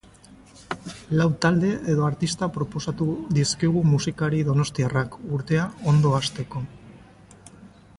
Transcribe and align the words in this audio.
Lau 1.19 1.27
talde 1.45 1.69
edo 1.93 2.07
artista 2.07 2.49
proposatu 2.57 3.07
dizkigu 3.39 3.85
musikari 3.93 4.43
donostiarrak, 4.51 5.23
urtea 5.39 5.71
ondo 5.95 6.19
hasteko. 6.23 6.69